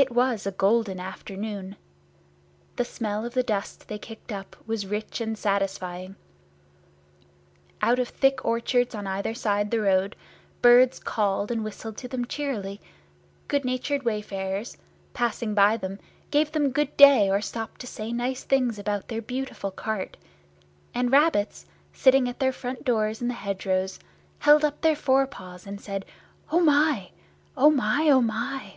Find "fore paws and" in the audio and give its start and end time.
24.94-25.80